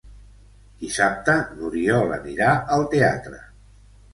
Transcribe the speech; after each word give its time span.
Dissabte 0.83 1.35
n'Oriol 1.59 2.15
anirà 2.17 2.51
al 2.79 2.89
teatre. 2.95 3.39